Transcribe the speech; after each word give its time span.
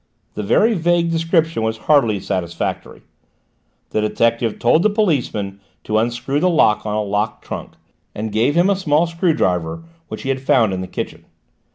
This 0.33 0.47
very 0.47 0.73
vague 0.73 1.11
description 1.11 1.61
was 1.61 1.77
hardly 1.85 2.19
satisfactory. 2.19 3.03
The 3.91 4.01
detective 4.01 4.57
told 4.57 4.81
the 4.81 4.89
policeman 4.89 5.59
to 5.83 5.99
unscrew 5.99 6.39
the 6.39 6.49
lock 6.49 6.87
on 6.87 6.95
a 6.95 7.03
locked 7.03 7.43
trunk, 7.45 7.73
and 8.15 8.31
gave 8.31 8.55
him 8.55 8.67
a 8.67 8.75
small 8.75 9.05
screw 9.05 9.35
driver 9.35 9.83
which 10.07 10.23
he 10.23 10.29
had 10.29 10.41
found 10.41 10.73
in 10.73 10.81
the 10.81 10.87
kitchen. 10.87 11.25